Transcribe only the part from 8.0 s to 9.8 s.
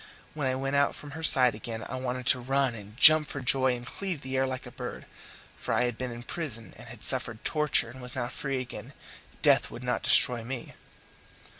was now free again death